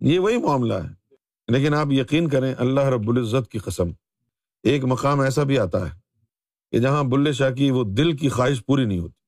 [0.00, 1.14] یہ وہی معاملہ ہے۔
[1.48, 3.88] لیکن آپ یقین کریں اللہ رب العزت کی قسم،
[4.62, 5.98] ایک مقام ایسا بھی آتا ہے
[6.70, 9.20] کہ جہاں بلے شاہ کی وہ دل کی خواہش پوری نہیں ہوتی۔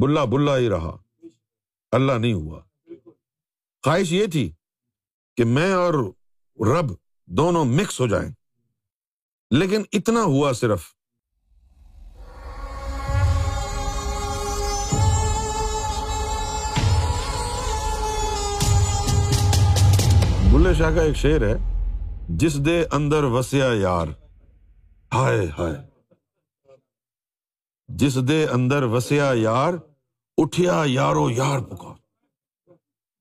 [0.00, 0.96] بلا بلا ہی رہا،
[1.92, 2.60] اللہ نہیں ہوا۔
[3.82, 4.52] خواہش یہ تھی
[5.36, 5.94] کہ میں اور
[6.66, 6.94] رب
[7.26, 8.32] دونوں مکس ہو جائیں۔
[9.50, 10.84] لیکن اتنا ہوا صرف
[20.62, 21.54] بلے شاہ کا ایک شعر ہے،
[22.28, 24.06] جس دے اندر وسیا یار۔
[25.14, 25.74] ہائے ہائے۔
[27.88, 29.74] جس دے اندر وسیا یار،
[30.36, 31.94] اٹھیا یارو یار پکار۔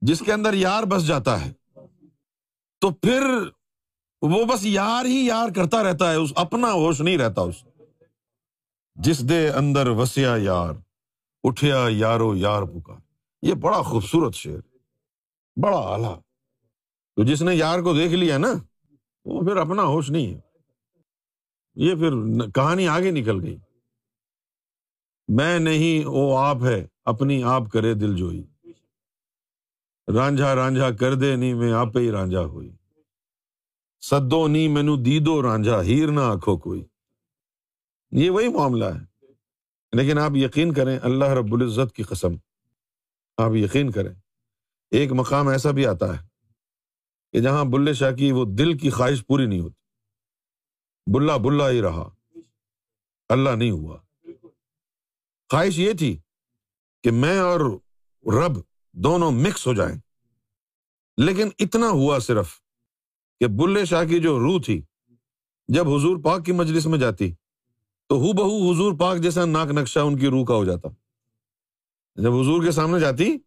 [0.02, 1.53] جس کے اندر یار بس جاتا ہے،
[2.81, 3.21] تو پھر
[4.21, 7.63] وہ بس یار ہی یار کرتا رہتا ہے، اس اپنا ہوش نہیں رہتا اس۔
[8.95, 10.73] جس دے اندر وسیا یار،
[11.44, 12.97] اٹھیا یارو یار پکار۔
[13.41, 14.75] یہ بڑا خوبصورت شعر،
[15.61, 16.30] بڑا اعلی۔
[17.15, 18.53] تو جس نے یار کو دیکھ لیا نا،
[19.25, 20.39] وہ پھر اپنا ہوش نہیں ہے۔
[21.75, 22.11] یہ پھر
[22.52, 23.58] کہانی آگے نکل گئی۔
[25.27, 28.44] میں نہیں، وہ آپ ہے، اپنی آپ کرے دل جوئی۔
[30.16, 32.71] رانجھا رانجھا کر دے، نہیں میں آپ ہی رانجھا ہوئی۔
[34.02, 36.86] سدو نی مینو دیدو رانجھا، ہیر نہ آنکھو کوئی۔
[38.11, 39.25] یہ وہی معاملہ ہے۔
[39.91, 42.33] لیکن آپ یقین کریں، اللہ رب العزت کی قسم۔
[43.38, 44.14] آپ یقین کریں،
[44.91, 46.30] ایک مقام ایسا بھی آتا ہے۔
[47.31, 49.81] کہ جہاں بلے شاہ کی وہ دل کی خواہش پوری نہیں ہوتی۔
[51.13, 52.09] بلا بلا ہی رہا۔
[53.29, 53.97] اللہ نہیں ہوا۔
[55.49, 56.17] خواہش یہ تھی
[57.03, 57.59] کہ میں اور
[58.33, 59.99] رب دونوں مکس ہو جائیں۔
[61.17, 62.61] لیکن اتنا ہوا صرف
[63.39, 64.81] کہ بلے شاہ کی جو روح تھی،
[65.67, 67.33] جب حضور پاک کی مجلس میں جاتی،
[68.07, 70.87] تو ہو بہو حضور پاک جیسا ناک نقشہ ان کی روح کا ہو جاتا۔
[72.15, 73.37] جب حضور کے سامنے جاتی،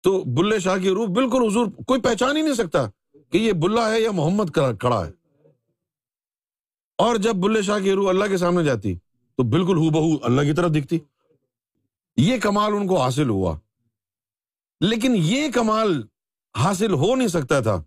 [0.00, 2.90] تو بلے شاہ کی روح بالکل حضور کوئی پہچان ہی نہیں سکتا۔
[3.30, 4.44] کہ یہ بلا ہے یا محمد
[4.78, 5.12] کڑا ہے۔
[6.98, 8.94] اور جب بلے شاہ کی روح اللہ کے سامنے جاتی
[9.36, 10.98] تو بالکل ہو بہو اللہ کی طرف دکھتی۔
[12.16, 13.58] یہ کمال ان کو حاصل ہوا۔
[14.80, 16.02] لیکن یہ کمال
[16.58, 17.82] حاصل ہو نہیں سکتا تھا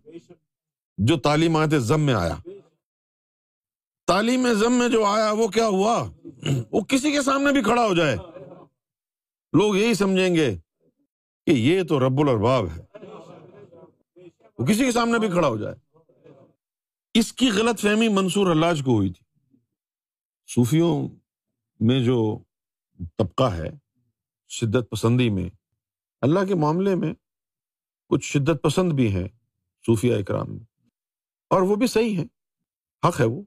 [0.98, 2.36] جو تعلیمات ضم میں آیا۔
[4.06, 6.10] تعلیم ضم میں جو آیا وہ کیا ہوا؟
[6.70, 8.16] وہ کسی کے سامنے بھی کھڑا ہو جائے۔
[9.52, 10.56] لوگ یہی سمجھیں گے
[11.46, 12.89] کہ یہ تو رب الرباب ہے۔
[14.60, 15.74] وہ کسی کے سامنے بھی کھڑا ہو جائے۔
[17.14, 19.56] اس کی غلط فہمی منصور اللہ کو ہوئی تھی۔
[20.54, 21.08] صوفیوں
[21.80, 22.38] میں جو
[23.16, 23.70] طبقہ ہے،
[24.48, 25.50] شدت پسندی میں،
[26.20, 27.14] اللہ کے معاملے میں
[28.08, 29.28] کچھ شدت پسند بھی ہیں
[29.86, 30.64] صوفیہ اکرام میں۔
[31.50, 32.24] اور وہ بھی صحیح ہے
[33.08, 33.42] حق ہے وہ۔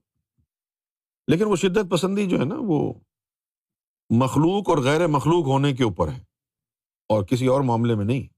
[1.27, 2.93] لیکن وہ شدت پسندی جو ہے نا، وہ
[4.09, 6.21] مخلوق اور غیر مخلوق ہونے کے اوپر ہے۔
[7.09, 8.32] اور کسی اور معاملے میں نہیں۔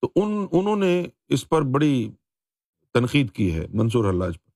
[0.00, 2.10] تو ان انہوں نے اس پر بڑی
[2.94, 4.50] تنقید کی ہے منصور حلاج پر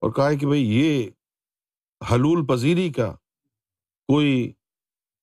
[0.00, 1.10] اور کہا ہے کہ بھائی یہ
[2.10, 3.12] حلول پذیری کا
[4.08, 4.52] کوئی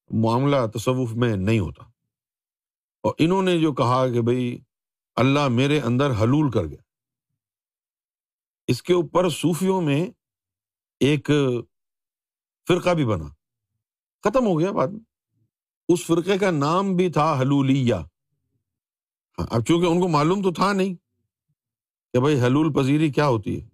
[0.09, 1.83] معاملہ تصوف میں نہیں ہوتا۔
[3.03, 4.59] اور انہوں نے جو کہا کہ بھائی
[5.15, 6.81] اللہ میرے اندر حلول کر گیا۔
[8.67, 10.07] اس کے اوپر صوفیوں میں
[10.99, 11.31] ایک
[12.67, 13.27] فرقہ بھی بنا۔
[14.23, 14.99] ختم ہو گیا بعد میں۔
[15.87, 18.01] اس فرقے کا نام بھی تھا حلولیا
[19.39, 20.95] ہاں، اب چونکہ ان کو معلوم تو تھا نہیں
[22.13, 23.69] کہ بھائی حلول پذیری کیا ہوتی ہے۔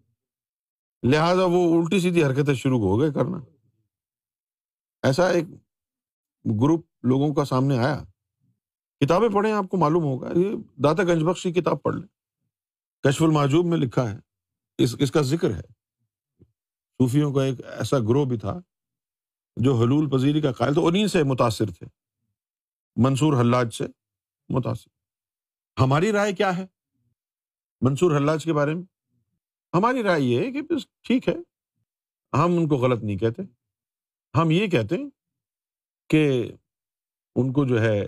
[1.03, 3.38] لہذا وہ الٹی سیدھی حرکتیں شروع ہو گئے کرنا۔
[5.03, 5.45] ایسا ایک
[6.45, 8.03] گروپ لوگوں کا سامنے آیا۔
[9.00, 12.07] کتابیں پڑھیں، آپ کو معلوم ہوگا۔ یہ داتا گنج بخشی کتاب پڑھ لیں۔
[13.03, 14.19] کشف الماجوب میں لکھا ہے۔
[14.78, 15.62] اس اس کا ذکر ہے۔
[16.97, 18.59] صوفیوں کا ایک ایسا گروہ بھی تھا
[19.56, 21.85] جو حلول پذیری کا قائل تھا انہیں سے متاثر تھے۔
[22.95, 23.85] منصور حلاج سے
[24.50, 24.96] متاثر۔
[25.79, 26.65] ہماری رائے کیا ہے؟
[27.81, 28.83] منصور حلاج کے بارے میں؟
[29.73, 31.35] ہماری رائے یہ ہے کہ بس ٹھیک ہے،
[32.38, 33.41] ہم ان کو غلط نہیں کہتے۔
[34.38, 35.09] ہم یہ کہتے ہیں
[36.09, 36.51] کہ
[37.35, 38.05] ان کو جو ہے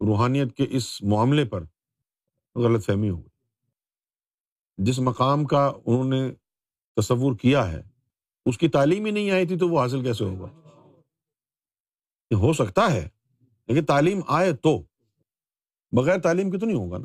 [0.00, 1.64] روحانیت کے اس معاملے پر
[2.54, 3.28] غلط فہمی ہو گئی۔
[4.78, 6.30] جس مقام کا انہوں نے
[6.96, 7.82] تصور کیا ہے،
[8.46, 10.46] اس کی تعلیم ہی نہیں آئی تھی تو وہ حاصل کیسے ہوگا؟
[12.34, 13.08] ہو سکتا ہے،
[13.66, 14.91] لیکن تعلیم آئے تو۔
[15.92, 17.04] بغیر تعلیم کی تو نہیں ہوگا نا۔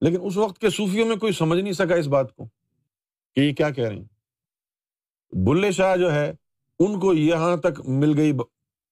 [0.00, 2.44] لیکن اس وقت کے صوفیوں میں کوئی سمجھ نہیں سکا اس بات کو
[3.34, 4.04] کہ یہ کیا کہہ رہے ہیں۔
[5.32, 6.32] بلے شاہ جو ہے،
[6.78, 8.32] ان کو یہاں تک مل گئی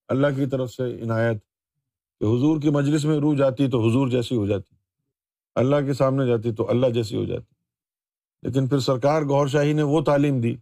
[0.08, 1.42] اللہ کی طرف سے عنایت
[2.20, 4.74] کہ حضور کی مجلس میں روح جاتی تو حضور جیسی ہو جاتی۔
[5.54, 7.54] اللہ کے سامنے جاتی تو اللہ جیسی ہو جاتی۔
[8.42, 10.56] لیکن پھر سرکار گور شاہی نے وہ تعلیم دی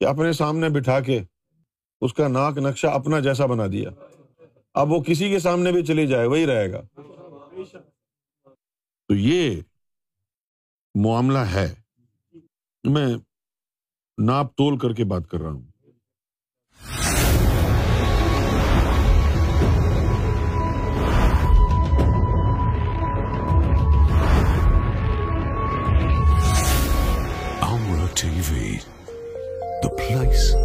[0.00, 1.20] کہ اپنے سامنے بٹھا کے
[2.00, 3.90] اس کا ناک نقشہ اپنا جیسا بنا دیا۔
[4.74, 6.82] اب وہ کسی کے سامنے بھی چلی جائے، وہی رہے گا۔
[9.12, 9.60] تو یہ
[10.94, 11.74] معاملہ ہے۔
[12.84, 13.14] میں
[14.24, 15.62] ناپ تول کر کے بات کر رہا ہوں۔
[28.14, 28.78] T V
[29.82, 30.61] the place